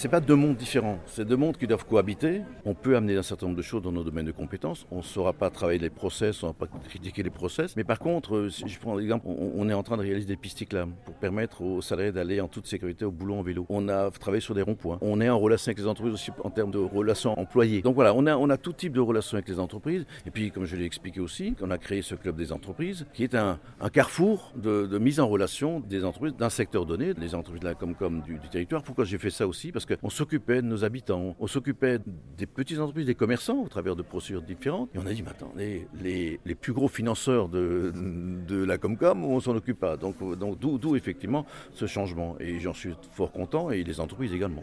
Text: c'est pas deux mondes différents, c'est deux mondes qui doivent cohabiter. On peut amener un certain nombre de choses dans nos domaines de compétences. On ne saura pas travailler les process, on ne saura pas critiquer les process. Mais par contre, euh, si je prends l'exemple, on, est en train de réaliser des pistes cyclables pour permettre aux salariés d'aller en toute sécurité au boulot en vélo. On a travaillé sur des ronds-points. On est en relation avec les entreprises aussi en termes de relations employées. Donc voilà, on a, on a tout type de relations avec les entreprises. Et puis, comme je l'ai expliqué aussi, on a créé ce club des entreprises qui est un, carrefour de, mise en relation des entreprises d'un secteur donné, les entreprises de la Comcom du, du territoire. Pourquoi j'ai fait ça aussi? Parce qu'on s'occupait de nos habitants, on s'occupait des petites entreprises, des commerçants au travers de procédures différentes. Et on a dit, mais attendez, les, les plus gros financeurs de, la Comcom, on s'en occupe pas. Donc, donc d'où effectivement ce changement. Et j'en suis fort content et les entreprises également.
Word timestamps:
c'est 0.00 0.08
pas 0.08 0.20
deux 0.20 0.34
mondes 0.34 0.56
différents, 0.56 0.98
c'est 1.04 1.26
deux 1.26 1.36
mondes 1.36 1.58
qui 1.58 1.66
doivent 1.66 1.84
cohabiter. 1.84 2.40
On 2.64 2.72
peut 2.72 2.96
amener 2.96 3.18
un 3.18 3.22
certain 3.22 3.44
nombre 3.44 3.58
de 3.58 3.62
choses 3.62 3.82
dans 3.82 3.92
nos 3.92 4.02
domaines 4.02 4.24
de 4.24 4.32
compétences. 4.32 4.86
On 4.90 4.98
ne 4.98 5.02
saura 5.02 5.34
pas 5.34 5.50
travailler 5.50 5.78
les 5.78 5.90
process, 5.90 6.42
on 6.42 6.46
ne 6.46 6.52
saura 6.52 6.54
pas 6.54 6.66
critiquer 6.88 7.22
les 7.22 7.28
process. 7.28 7.76
Mais 7.76 7.84
par 7.84 7.98
contre, 7.98 8.34
euh, 8.34 8.48
si 8.48 8.66
je 8.66 8.80
prends 8.80 8.94
l'exemple, 8.94 9.26
on, 9.28 9.68
est 9.68 9.74
en 9.74 9.82
train 9.82 9.98
de 9.98 10.02
réaliser 10.02 10.26
des 10.26 10.36
pistes 10.36 10.56
cyclables 10.56 10.92
pour 11.04 11.16
permettre 11.16 11.60
aux 11.60 11.82
salariés 11.82 12.12
d'aller 12.12 12.40
en 12.40 12.48
toute 12.48 12.66
sécurité 12.66 13.04
au 13.04 13.10
boulot 13.10 13.34
en 13.34 13.42
vélo. 13.42 13.66
On 13.68 13.90
a 13.90 14.10
travaillé 14.10 14.40
sur 14.40 14.54
des 14.54 14.62
ronds-points. 14.62 14.96
On 15.02 15.20
est 15.20 15.28
en 15.28 15.38
relation 15.38 15.68
avec 15.68 15.80
les 15.80 15.86
entreprises 15.86 16.14
aussi 16.14 16.30
en 16.44 16.48
termes 16.48 16.70
de 16.70 16.78
relations 16.78 17.38
employées. 17.38 17.82
Donc 17.82 17.94
voilà, 17.94 18.14
on 18.14 18.24
a, 18.24 18.38
on 18.38 18.48
a 18.48 18.56
tout 18.56 18.72
type 18.72 18.94
de 18.94 19.00
relations 19.00 19.36
avec 19.36 19.50
les 19.50 19.60
entreprises. 19.60 20.06
Et 20.24 20.30
puis, 20.30 20.50
comme 20.50 20.64
je 20.64 20.76
l'ai 20.76 20.86
expliqué 20.86 21.20
aussi, 21.20 21.54
on 21.60 21.70
a 21.70 21.76
créé 21.76 22.00
ce 22.00 22.14
club 22.14 22.36
des 22.36 22.52
entreprises 22.52 23.04
qui 23.12 23.22
est 23.22 23.34
un, 23.34 23.58
carrefour 23.92 24.54
de, 24.56 24.96
mise 24.96 25.20
en 25.20 25.28
relation 25.28 25.78
des 25.78 26.06
entreprises 26.06 26.36
d'un 26.36 26.48
secteur 26.48 26.86
donné, 26.86 27.12
les 27.20 27.34
entreprises 27.34 27.60
de 27.60 27.68
la 27.68 27.74
Comcom 27.74 28.22
du, 28.22 28.38
du 28.38 28.48
territoire. 28.48 28.82
Pourquoi 28.82 29.04
j'ai 29.04 29.18
fait 29.18 29.28
ça 29.28 29.46
aussi? 29.46 29.72
Parce 29.72 29.89
qu'on 29.96 30.10
s'occupait 30.10 30.62
de 30.62 30.66
nos 30.66 30.84
habitants, 30.84 31.36
on 31.38 31.46
s'occupait 31.46 31.98
des 32.36 32.46
petites 32.46 32.78
entreprises, 32.78 33.06
des 33.06 33.14
commerçants 33.14 33.62
au 33.62 33.68
travers 33.68 33.96
de 33.96 34.02
procédures 34.02 34.42
différentes. 34.42 34.90
Et 34.94 34.98
on 34.98 35.06
a 35.06 35.12
dit, 35.12 35.22
mais 35.22 35.30
attendez, 35.30 35.86
les, 36.02 36.40
les 36.44 36.54
plus 36.54 36.72
gros 36.72 36.88
financeurs 36.88 37.48
de, 37.48 37.92
la 38.64 38.78
Comcom, 38.78 39.24
on 39.24 39.40
s'en 39.40 39.56
occupe 39.56 39.80
pas. 39.80 39.96
Donc, 39.96 40.16
donc 40.38 40.58
d'où 40.58 40.96
effectivement 40.96 41.46
ce 41.72 41.86
changement. 41.86 42.36
Et 42.40 42.58
j'en 42.58 42.74
suis 42.74 42.94
fort 43.12 43.32
content 43.32 43.70
et 43.70 43.82
les 43.84 44.00
entreprises 44.00 44.32
également. 44.32 44.58